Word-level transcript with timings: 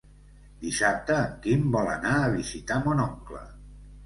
Dissabte 0.61 1.17
en 1.25 1.35
Quim 1.43 1.67
vol 1.75 1.91
anar 1.97 2.15
a 2.23 2.33
visitar 2.39 2.79
mon 2.89 3.05
oncle. 3.05 3.45